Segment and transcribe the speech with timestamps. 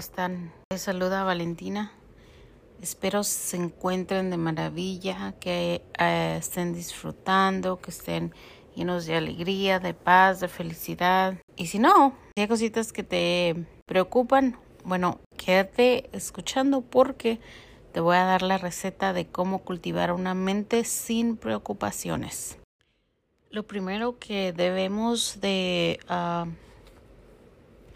[0.00, 0.30] ¿qué tal?
[0.30, 0.52] ¿Cómo están?
[0.70, 1.92] Les saluda Valentina.
[2.80, 8.32] Espero se encuentren de maravilla, que eh, estén disfrutando, que estén
[8.74, 11.34] llenos de alegría, de paz, de felicidad.
[11.56, 17.38] Y si no, si hay cositas que te preocupan, bueno, quédate escuchando porque
[17.92, 22.56] te voy a dar la receta de cómo cultivar una mente sin preocupaciones.
[23.50, 26.48] Lo primero que debemos de uh,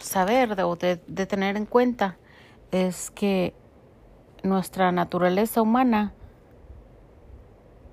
[0.05, 2.17] saber o de, de tener en cuenta
[2.71, 3.55] es que
[4.43, 6.13] nuestra naturaleza humana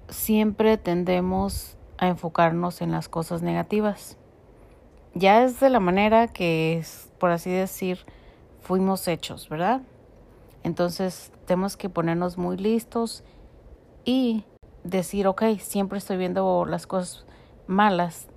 [0.09, 4.17] siempre tendemos a enfocarnos en las cosas negativas.
[5.13, 7.99] Ya es de la manera que, es, por así decir,
[8.62, 9.81] fuimos hechos, ¿verdad?
[10.63, 13.23] Entonces tenemos que ponernos muy listos
[14.03, 14.46] y
[14.84, 17.25] decir, ok, siempre estoy viendo las cosas
[17.68, 18.27] malas,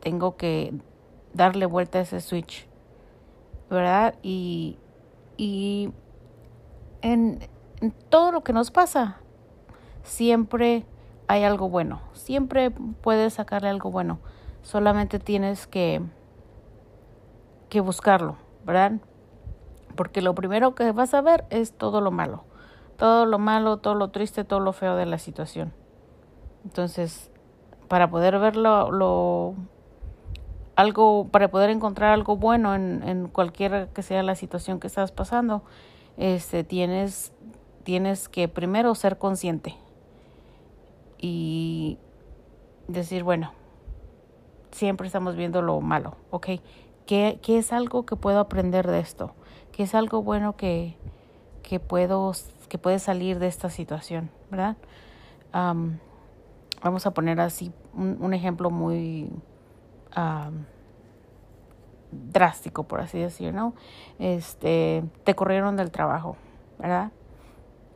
[0.00, 0.72] tengo que
[1.34, 2.69] darle vuelta a ese switch
[3.70, 4.14] ¿verdad?
[4.22, 4.76] Y,
[5.36, 5.92] y
[7.02, 7.48] en,
[8.08, 9.18] todo lo que nos pasa,
[10.02, 10.84] siempre
[11.28, 14.18] hay algo bueno, siempre puedes sacarle algo bueno,
[14.62, 16.02] solamente tienes que,
[17.68, 18.94] que buscarlo, ¿verdad?
[19.96, 22.44] Porque lo primero que vas a ver es todo lo malo,
[22.96, 25.72] todo lo malo, todo lo triste, todo lo feo de la situación.
[26.64, 27.30] Entonces,
[27.88, 29.54] para poder ver lo, lo
[30.80, 35.12] algo, para poder encontrar algo bueno en, en cualquier que sea la situación que estás
[35.12, 35.62] pasando,
[36.16, 37.32] este, tienes,
[37.84, 39.76] tienes que primero ser consciente
[41.18, 41.98] y
[42.88, 43.52] decir, bueno,
[44.70, 46.48] siempre estamos viendo lo malo, ¿ok?
[47.06, 49.34] ¿Qué, qué es algo que puedo aprender de esto?
[49.72, 50.96] ¿Qué es algo bueno que,
[51.62, 52.32] que, puedo,
[52.68, 54.76] que puede salir de esta situación, verdad?
[55.52, 59.30] Vamos a poner así un, un ejemplo muy
[60.16, 60.64] um,
[62.12, 63.74] drástico, por así decirlo.
[64.18, 66.36] Este, te corrieron del trabajo,
[66.78, 67.12] ¿verdad?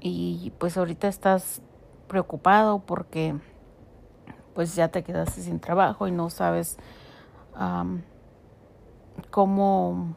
[0.01, 1.63] Y pues ahorita estás
[2.09, 3.35] preocupado porque
[4.55, 6.79] pues ya te quedaste sin trabajo y no sabes
[7.59, 8.03] um,
[9.31, 10.15] cómo,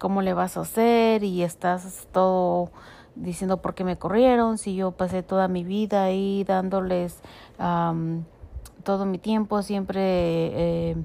[0.00, 2.70] cómo le vas a hacer y estás todo
[3.14, 7.20] diciendo por qué me corrieron, si yo pasé toda mi vida ahí dándoles
[7.58, 8.24] um,
[8.84, 10.96] todo mi tiempo, siempre eh,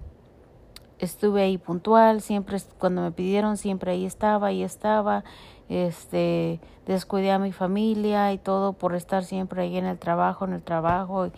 [0.99, 5.23] estuve ahí puntual, siempre cuando me pidieron, siempre ahí estaba, ahí estaba,
[5.69, 10.53] este, descuidé a mi familia y todo por estar siempre ahí en el trabajo, en
[10.53, 11.27] el trabajo.
[11.27, 11.31] Y,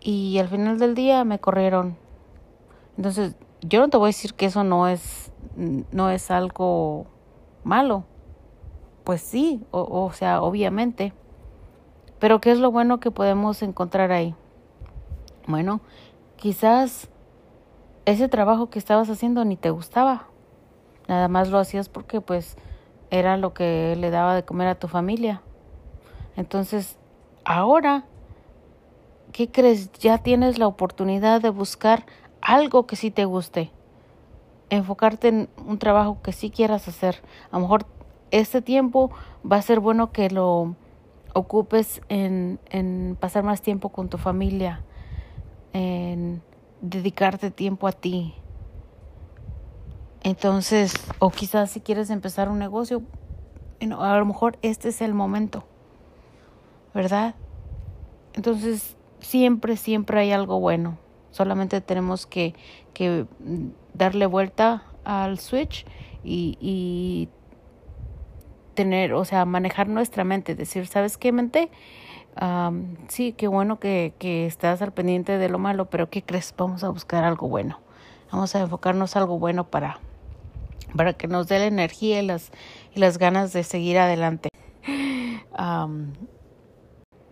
[0.00, 1.96] y al final del día me corrieron.
[2.96, 7.06] Entonces, yo no te voy a decir que eso no es, no es algo
[7.64, 8.04] malo.
[9.04, 11.12] Pues sí, o, o sea, obviamente.
[12.18, 14.34] Pero ¿qué es lo bueno que podemos encontrar ahí?
[15.50, 15.80] Bueno,
[16.36, 17.08] quizás
[18.06, 20.26] ese trabajo que estabas haciendo ni te gustaba.
[21.08, 22.56] Nada más lo hacías porque pues
[23.10, 25.42] era lo que le daba de comer a tu familia.
[26.36, 26.96] Entonces,
[27.44, 28.04] ahora,
[29.32, 29.90] ¿qué crees?
[29.92, 32.06] Ya tienes la oportunidad de buscar
[32.40, 33.70] algo que sí te guste.
[34.70, 37.16] Enfocarte en un trabajo que sí quieras hacer.
[37.50, 37.86] A lo mejor
[38.30, 39.10] este tiempo
[39.50, 40.76] va a ser bueno que lo
[41.34, 44.84] ocupes en, en pasar más tiempo con tu familia,
[45.72, 46.42] en
[46.80, 48.34] dedicarte tiempo a ti.
[50.22, 53.02] Entonces, o quizás si quieres empezar un negocio,
[53.98, 55.64] a lo mejor este es el momento,
[56.94, 57.34] ¿verdad?
[58.34, 60.98] Entonces, siempre, siempre hay algo bueno.
[61.30, 62.54] Solamente tenemos que,
[62.92, 63.26] que
[63.94, 65.86] darle vuelta al switch
[66.22, 67.28] y, y
[68.74, 71.70] tener, o sea, manejar nuestra mente, decir, ¿sabes qué mente?
[72.40, 76.54] Um, sí, qué bueno que, que estás al pendiente de lo malo, pero ¿qué crees?
[76.56, 77.78] Vamos a buscar algo bueno.
[78.30, 79.98] Vamos a enfocarnos algo bueno para,
[80.96, 82.52] para que nos dé la energía y las,
[82.94, 84.48] y las ganas de seguir adelante.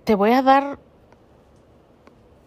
[0.04, 0.78] Te voy a dar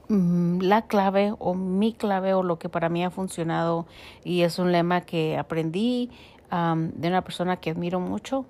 [0.09, 3.85] la clave o mi clave o lo que para mí ha funcionado
[4.23, 6.11] y es un lema que aprendí
[6.51, 8.45] de una persona que admiro mucho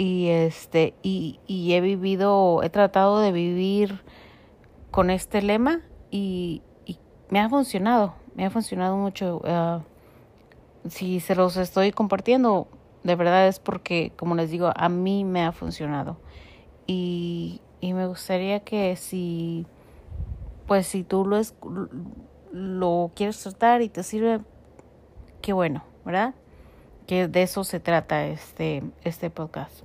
[0.00, 4.00] y este y, y he vivido he tratado de vivir
[4.90, 6.98] con este lema y, y
[7.28, 9.82] me ha funcionado me ha funcionado mucho uh,
[10.88, 12.66] si se los estoy compartiendo
[13.02, 16.16] de verdad es porque como les digo a mí me ha funcionado.
[16.86, 19.66] Y, y me gustaría que si
[20.66, 21.54] pues si tú lo es,
[22.52, 24.40] lo quieres tratar y te sirve
[25.42, 26.34] qué bueno verdad
[27.06, 29.84] que de eso se trata este este podcast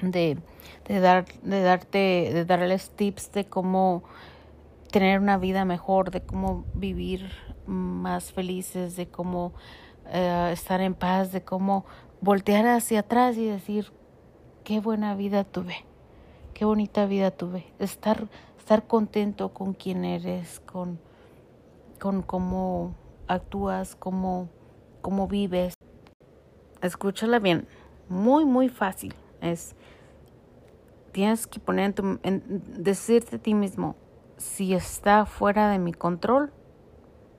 [0.00, 0.38] de,
[0.86, 4.04] de, dar, de darte, de darles tips de cómo
[4.90, 7.28] tener una vida mejor, de cómo vivir
[7.66, 9.52] más felices, de cómo
[10.06, 11.84] eh, estar en paz, de cómo
[12.20, 13.92] voltear hacia atrás y decir,
[14.62, 15.84] qué buena vida tuve,
[16.54, 17.66] qué bonita vida tuve.
[17.78, 21.00] Estar, estar contento con quien eres, con,
[22.00, 22.94] con cómo
[23.26, 24.48] actúas, cómo,
[25.02, 25.74] cómo vives.
[26.82, 27.66] Escúchala bien,
[28.08, 29.14] muy, muy fácil.
[29.44, 29.76] Es,
[31.12, 32.18] tienes que poner en tu,
[32.82, 33.94] decirte a ti mismo,
[34.36, 36.52] si está fuera de mi control,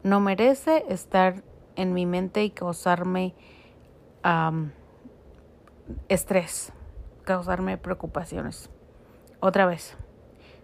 [0.04, 1.44] no merece estar
[1.76, 3.34] en mi mente y causarme
[6.08, 6.72] estrés,
[7.24, 8.70] causarme preocupaciones.
[9.40, 9.98] Otra vez,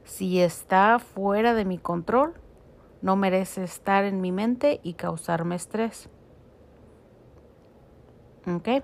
[0.04, 2.34] si está fuera de mi control,
[3.02, 6.10] no merece estar en mi mente y causarme estrés.
[8.48, 8.84] ¿Ok?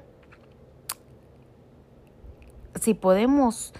[2.81, 3.73] Si podemos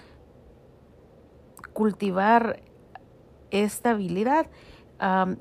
[1.73, 2.61] cultivar
[3.51, 4.47] esta habilidad,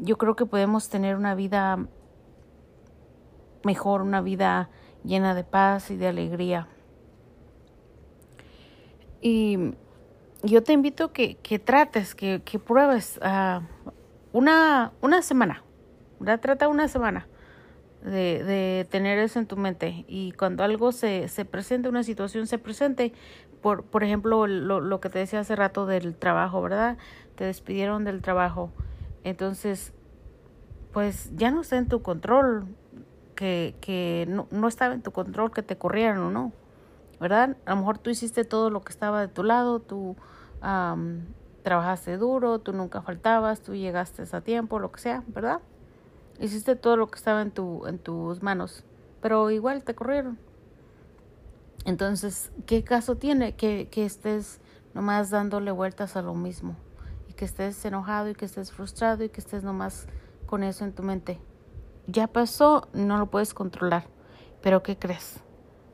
[0.00, 1.86] yo creo que podemos tener una vida
[3.64, 4.70] mejor, una vida
[5.04, 6.68] llena de paz y de alegría.
[9.20, 9.74] Y
[10.42, 13.60] yo te invito que, que trates, que, que pruebes uh,
[14.32, 15.62] una, una semana.
[16.40, 17.26] Trata una semana
[18.02, 20.04] de, de, tener eso en tu mente.
[20.08, 23.12] Y cuando algo se, se presente, una situación se presente,
[23.66, 26.98] por, por ejemplo, lo, lo que te decía hace rato del trabajo, ¿verdad?
[27.34, 28.70] Te despidieron del trabajo.
[29.24, 29.92] Entonces,
[30.92, 32.68] pues ya no está en tu control
[33.34, 36.52] que, que no, no estaba en tu control que te corrieran o no,
[37.18, 37.56] ¿verdad?
[37.66, 40.14] A lo mejor tú hiciste todo lo que estaba de tu lado, tú
[41.64, 45.58] trabajaste duro, tú nunca faltabas, tú llegaste a tiempo, lo que sea, ¿verdad?
[46.38, 48.84] Hiciste todo lo que estaba en, tu, en tus manos,
[49.20, 50.38] pero igual te corrieron.
[51.86, 54.60] Entonces, ¿qué caso tiene que, que estés
[54.92, 56.76] nomás dándole vueltas a lo mismo?
[57.30, 60.06] Y que estés enojado y que estés frustrado y que estés nomás
[60.44, 61.40] con eso en tu mente
[62.06, 64.04] ya pasó, no lo puedes controlar.
[64.62, 65.40] Pero ¿qué crees?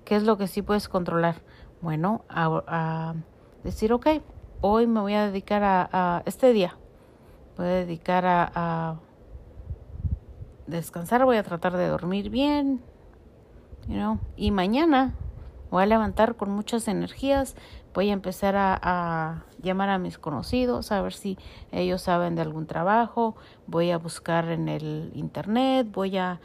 [0.05, 1.43] ¿Qué es lo que sí puedes controlar?
[1.81, 3.15] Bueno, a,
[3.65, 4.06] decir, ok,
[4.61, 6.77] hoy me voy a dedicar a, este día.
[7.56, 9.00] Voy a dedicar a, a,
[10.67, 12.83] descansar, voy a tratar de dormir bien.
[13.89, 14.19] You know?
[14.37, 15.15] Y mañana
[15.72, 17.56] voy a levantar con muchas energías,
[17.94, 21.38] voy a empezar a, llamar a mis conocidos, a ver si
[21.70, 23.36] ellos saben de algún trabajo,
[23.66, 26.40] voy a buscar en el internet, voy a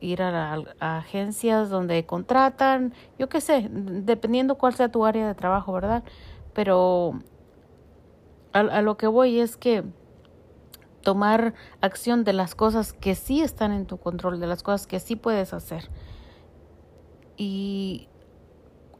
[0.00, 5.72] ir a, agencias donde contratan, yo qué sé, dependiendo cuál sea tu área de trabajo,
[5.72, 6.04] ¿verdad?
[6.52, 7.18] Pero
[8.52, 9.82] a, a lo que voy es que
[11.02, 15.00] tomar acción de las cosas que sí están en tu control, de las cosas que
[15.00, 15.90] sí puedes hacer.
[17.36, 18.06] Y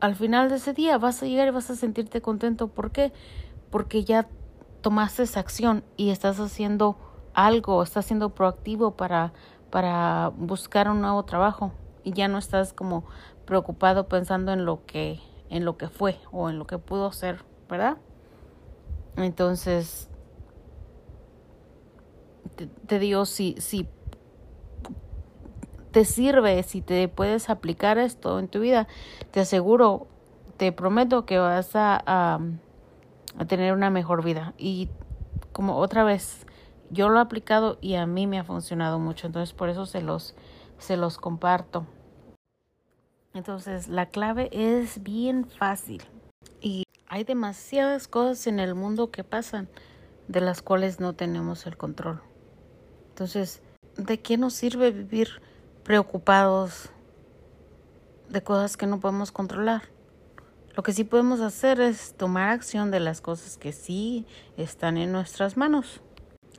[0.01, 2.69] al final de ese día vas a llegar y vas a sentirte contento.
[2.69, 3.13] ¿Por qué?
[3.71, 4.29] Porque ya
[4.81, 6.97] tomaste esa acción y estás haciendo
[7.33, 9.33] algo, estás siendo proactivo para,
[9.71, 11.73] para buscar un nuevo trabajo
[12.05, 13.05] y ya no estás como
[13.45, 15.21] preocupado pensando en lo que
[15.51, 17.97] en lo que fue o en lo que pudo ser, ¿verdad?
[19.17, 20.09] Entonces
[22.87, 23.89] te, digo si si
[25.95, 28.89] te sirve, si te puedes aplicar esto en tu vida,
[29.31, 30.09] te aseguro,
[30.57, 32.41] te prometo que vas a, a,
[33.47, 34.55] tener una mejor vida.
[34.59, 34.89] Y
[35.53, 36.47] como otra vez,
[36.91, 40.03] yo lo he aplicado y a mí me ha funcionado mucho, entonces por eso se
[40.03, 40.35] los,
[40.79, 41.87] se los comparto.
[43.33, 46.03] Entonces, la clave es bien fácil
[46.61, 49.69] y hay demasiadas cosas en el mundo que pasan
[50.27, 52.21] de las cuales no tenemos el control.
[53.11, 53.63] Entonces,
[53.97, 55.41] ¿de qué nos sirve vivir
[55.85, 56.89] preocupados
[58.29, 59.83] de cosas que no podemos controlar.
[60.75, 64.27] Lo que sí podemos hacer es tomar acción de las cosas que sí
[64.57, 66.01] están en nuestras manos.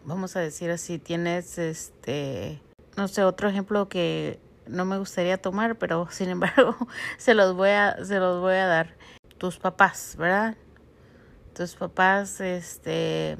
[0.05, 2.61] Vamos a decir así, tienes este,
[2.95, 6.77] no sé, otro ejemplo que no me gustaría tomar, pero sin embargo
[7.17, 8.95] se los voy a, se los voy a dar.
[9.37, 10.55] Tus papás, ¿verdad?
[11.53, 13.37] Tus papás, este,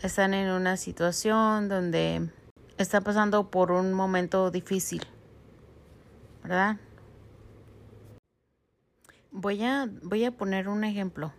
[0.00, 2.30] están en una situación donde
[2.82, 5.02] está pasando por un momento difícil,
[6.42, 6.76] ¿verdad?
[9.30, 11.32] Voy a, voy a poner un ejemplo,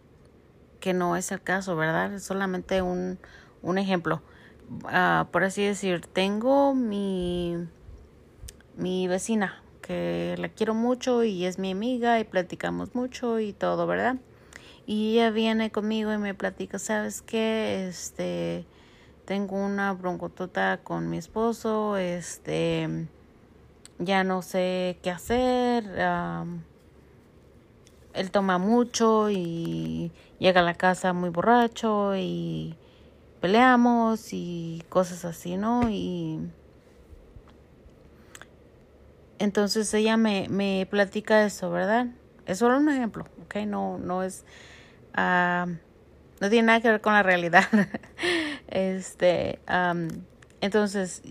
[0.79, 2.13] que no es el caso, ¿verdad?
[2.13, 3.19] Es solamente un,
[3.61, 4.21] un ejemplo.
[4.69, 7.67] Uh, por así decir, tengo mi,
[8.75, 13.85] mi vecina, que la quiero mucho y es mi amiga y platicamos mucho y todo,
[13.85, 14.15] ¿verdad?
[14.85, 17.87] Y ella viene conmigo y me platica, ¿sabes qué?
[17.87, 18.65] Este,
[19.25, 23.07] tengo una broncotota con mi esposo, este,
[23.99, 25.85] ya no sé qué hacer,
[28.13, 32.75] él toma mucho y llega a la casa muy borracho y
[33.41, 35.89] peleamos y cosas así, ¿no?
[35.89, 36.39] Y
[39.39, 42.07] entonces ella me, me platica eso, ¿verdad?
[42.45, 43.55] Es solo un ejemplo, ¿ok?
[43.67, 44.43] No, no es...
[45.17, 45.69] Uh,
[46.41, 47.63] no tiene nada que ver con la realidad.
[48.67, 50.07] este, um,
[50.61, 51.21] entonces,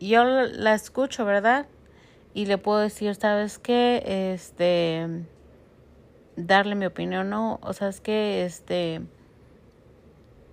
[0.00, 1.66] yo la escucho, ¿verdad?
[2.34, 4.32] Y le puedo decir, ¿sabes qué?
[4.34, 5.06] Este,
[6.36, 7.58] darle mi opinión, ¿no?
[7.62, 9.02] O sea, es que, este,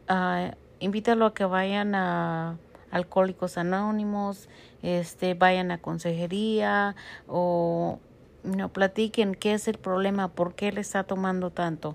[0.09, 2.57] uh, invítalo a que vayan a
[2.91, 4.47] Alcohólicos Anónimos,
[4.81, 6.95] este, vayan a consejería
[7.27, 7.99] o
[8.43, 11.93] no platiquen qué es el problema, por qué le está tomando tanto.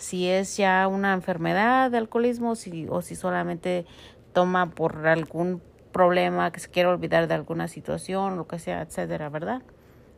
[0.00, 3.84] Si es ya una enfermedad de alcoholismo si, o si solamente
[4.32, 5.60] toma por algún
[5.92, 9.60] problema, que se quiere olvidar de alguna situación, lo que sea, etcétera, ¿verdad?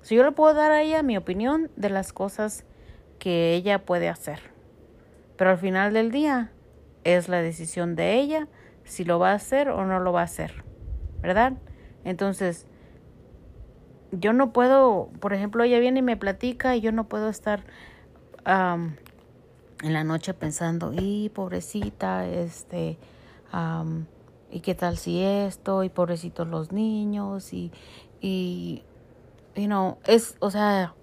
[0.03, 2.65] Si yo le puedo dar a ella mi opinión de las cosas
[3.19, 4.39] que ella puede hacer.
[5.37, 6.53] Pero al final del día
[7.03, 8.47] es la decisión de ella
[8.85, 10.63] si lo va a hacer o no lo va a hacer,
[11.21, 11.55] ¿verdad?
[12.05, 12.69] Entonces,
[14.13, 17.65] yo no puedo, por ejemplo, ella viene y me platica y yo no puedo estar
[19.83, 22.99] en la noche pensando, y pobrecita, este,
[24.51, 27.73] y qué tal si esto, y pobrecitos los niños, y,
[28.21, 28.85] y,
[29.57, 30.95] you know, es, o sea,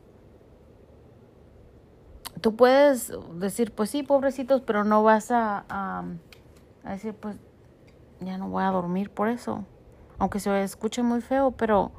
[2.41, 7.37] tú puedes decir, pues sí, pobrecitos, pero no vas a, a decir, pues
[8.21, 9.65] ya no voy a dormir por eso.
[10.17, 11.91] Aunque se escuche muy feo, pero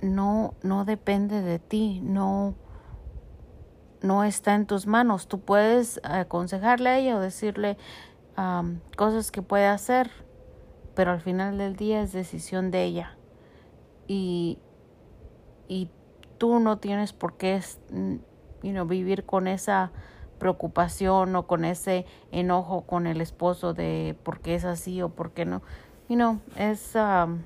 [0.00, 2.54] no, no depende de ti, no,
[4.02, 5.28] no está en tus manos.
[5.28, 7.76] Tú puedes aconsejarle a ella o decirle
[8.96, 10.10] cosas que puede hacer,
[10.94, 13.16] pero al final del día es decisión de ella.
[14.06, 14.58] Y,
[15.68, 15.90] y
[16.38, 17.60] tú no tienes por qué
[18.62, 19.92] you vivir con esa
[20.38, 25.32] preocupación o con ese enojo con el esposo de por qué es así o por
[25.32, 25.62] qué no.
[26.08, 27.42] You know, es, um,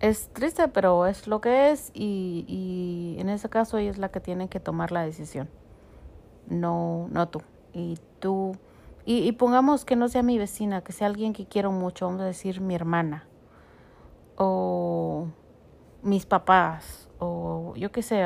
[0.00, 4.10] es triste, pero es lo que es y, y en ese caso ella es la
[4.10, 5.48] que tiene que tomar la decisión.
[6.48, 7.42] No, no tú.
[7.72, 8.56] Y tú,
[9.04, 12.22] y, y pongamos que no sea mi vecina, que sea alguien que quiero mucho, vamos
[12.22, 13.26] a decir mi hermana
[14.36, 15.28] o
[16.02, 18.24] mis papás o yo qué sé,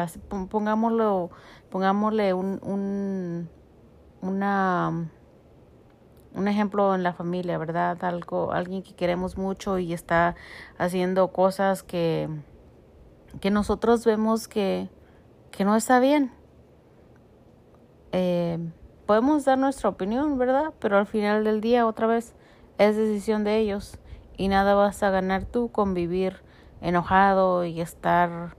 [0.50, 1.30] pongámoslo,
[1.70, 3.48] pongámosle un, un,
[4.20, 5.10] una,
[6.34, 8.02] un ejemplo en la familia, ¿verdad?
[8.04, 10.37] Algo, alguien que queremos mucho y está
[10.78, 12.28] haciendo cosas que,
[13.40, 14.88] que nosotros vemos que,
[15.50, 16.32] que no está bien.
[18.12, 18.58] Eh,
[19.06, 20.72] podemos dar nuestra opinión, ¿verdad?
[20.80, 22.34] Pero al final del día, otra vez,
[22.78, 23.99] es decisión de ellos
[24.37, 26.42] y nada vas a ganar tú con vivir
[26.80, 28.56] enojado y estar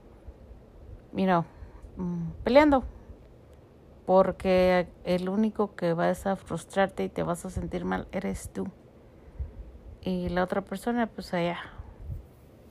[1.12, 1.46] mira,
[1.98, 2.84] mm, peleando.
[4.12, 8.68] Porque el único que vas a frustrarte y te vas a sentir mal eres tú.
[10.02, 11.60] Y la otra persona, pues allá,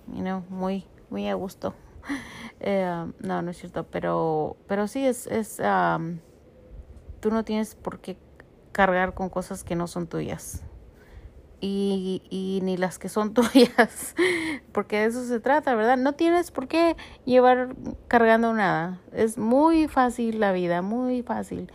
[0.09, 1.75] you know, muy, muy a gusto.
[2.63, 5.63] Eh, no, no es cierto, pero, pero sí es, es,
[7.21, 8.19] tú no tienes por qué
[8.71, 10.63] cargar con cosas que no son tuyas
[11.61, 14.15] y, y ni las que son tuyas,
[14.73, 15.97] porque de eso se trata, ¿verdad?
[15.97, 17.75] No tienes por qué llevar
[18.09, 19.01] cargando nada.
[19.13, 21.73] Es muy fácil la vida, muy fácil.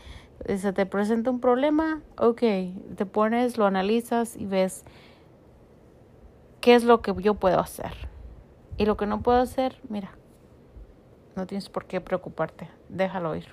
[0.58, 2.42] Se te presenta un problema, ok,
[2.96, 4.84] te pones, lo analizas y ves
[6.62, 8.10] qué es lo que yo puedo hacer.
[8.78, 10.12] Y lo que no puedo hacer, mira,
[11.36, 13.48] no tienes por qué preocuparte, déjalo ir.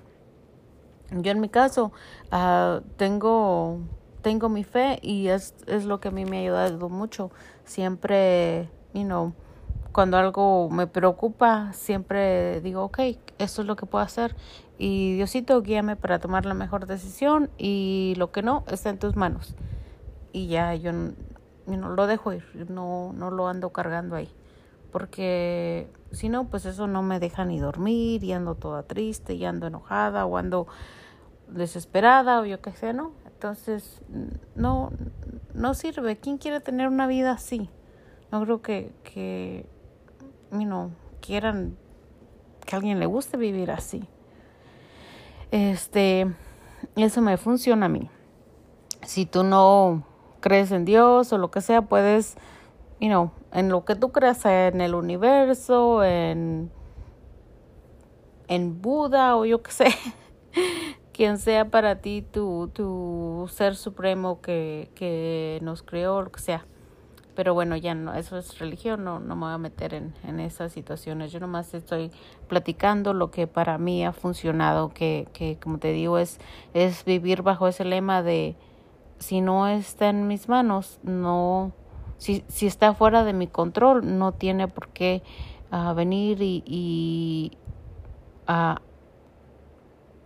[1.11, 1.93] Yo en mi caso
[2.33, 3.81] uh, tengo
[4.23, 7.31] tengo mi fe y es, es lo que a mí me ha ayudado mucho.
[7.65, 9.35] Siempre, you know,
[9.93, 12.99] cuando algo me preocupa, siempre digo, ok,
[13.39, 14.35] esto es lo que puedo hacer.
[14.79, 19.17] Y Diosito, guíame para tomar la mejor decisión y lo que no, está en tus
[19.17, 19.55] manos.
[20.33, 24.31] Y ya yo no lo dejo ir, no, no lo ando cargando ahí.
[24.91, 29.45] Porque si no, pues eso no me deja ni dormir y ando toda triste y
[29.45, 30.67] ando enojada o ando
[31.53, 33.13] desesperada o yo qué sé, ¿no?
[33.27, 34.01] Entonces,
[34.55, 34.91] no,
[35.55, 36.17] no sirve.
[36.17, 37.71] ¿Quién quiere tener una vida así?
[38.31, 39.67] No creo que, que
[40.51, 40.91] you
[41.21, 41.77] quieran
[42.65, 44.09] que a alguien le guste vivir así.
[45.51, 46.33] Este,
[46.97, 48.11] eso me funciona a mí.
[49.03, 50.05] Si tú no
[50.41, 52.37] crees en Dios o lo que sea, puedes,
[53.01, 56.71] you know, en lo que tú creas, en el universo, en,
[58.49, 59.87] en Buda o yo qué sé,
[61.23, 66.67] quien sea para ti tu, tu ser supremo que, que nos creó, lo que sea.
[67.37, 70.41] Pero bueno, ya no, eso es religión, no, no me voy a meter en, en
[70.41, 71.31] esas situaciones.
[71.31, 72.11] Yo nomás estoy
[72.49, 76.41] platicando lo que para mí ha funcionado, que, que como te digo, es,
[76.75, 78.57] es vivir bajo ese lema de
[79.21, 81.71] si no está en mis manos, no,
[82.17, 85.23] si, si está fuera de mi control, no tiene por qué
[85.71, 87.53] a venir y, y
[88.49, 88.81] a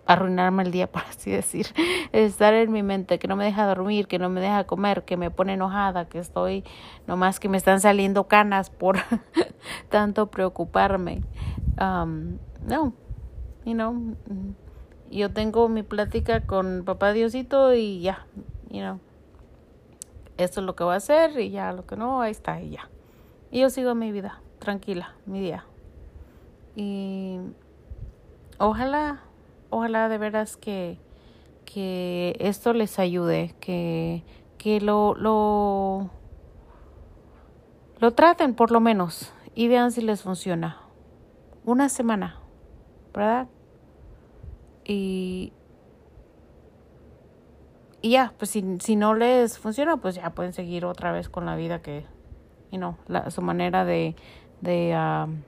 [0.06, 1.66] arruinarme el día, por así decir,
[2.12, 5.16] estar en mi mente, que no me deja dormir, que no me deja comer, que
[5.16, 6.64] me pone enojada, que estoy,
[7.06, 8.98] nomás que me están saliendo canas por
[9.90, 11.22] tanto preocuparme.
[11.80, 12.94] Um, no,
[13.64, 14.16] you know,
[15.10, 18.26] yo tengo mi plática con papá Diosito y ya,
[18.70, 19.00] you know,
[20.36, 22.70] esto es lo que voy a hacer y ya lo que no, ahí está y
[22.70, 22.88] ya.
[23.50, 25.64] Y yo sigo mi vida, tranquila, mi día.
[26.74, 27.38] Y
[28.58, 29.25] ojalá
[29.70, 30.98] ojalá de veras que,
[31.64, 34.24] que esto les ayude, que,
[34.58, 36.10] que lo, lo,
[37.98, 40.82] lo traten por lo menos y vean si les funciona.
[41.64, 42.38] Una semana,
[43.12, 43.48] ¿verdad?
[44.84, 45.52] Y,
[48.00, 51.44] y ya, pues si, si no les funciona, pues ya pueden seguir otra vez con
[51.44, 52.06] la vida que,
[52.70, 54.14] you know, la, su manera de,
[54.60, 55.42] de, um,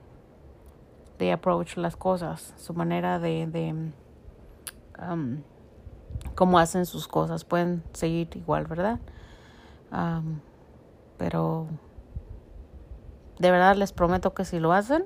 [1.17, 3.91] de approach las cosas, su manera de, de
[5.01, 5.41] um,
[6.35, 7.43] cómo hacen sus cosas.
[7.45, 8.99] Pueden seguir igual, ¿verdad?
[11.17, 11.67] pero
[13.39, 15.03] de verdad les prometo que si lo hacen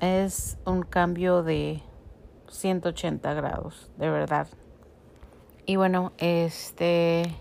[0.00, 1.82] es un cambio de
[2.48, 4.48] 180 grados, de verdad.
[5.64, 7.34] Y bueno, este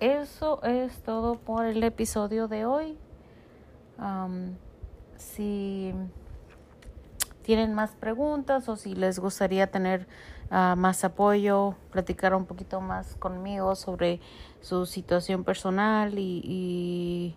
[0.00, 2.98] eso es todo por el episodio de hoy.
[5.16, 5.94] si
[7.46, 10.08] tienen más preguntas o si les gustaría tener
[10.50, 14.20] ah, más apoyo, platicar un poquito más conmigo sobre
[14.60, 17.36] su situación personal y,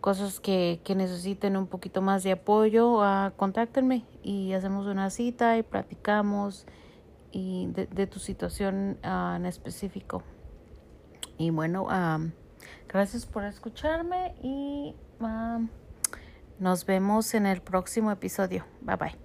[0.00, 5.64] cosas que, necesiten un poquito más de apoyo, uh, contáctenme y hacemos una cita y
[5.64, 6.64] platicamos
[7.32, 10.22] y de, tu situación ah, en específico.
[11.36, 11.88] Y bueno,
[12.86, 14.94] gracias por escucharme y...
[16.58, 18.64] Nos vemos en el próximo episodio.
[18.80, 19.23] Bye bye.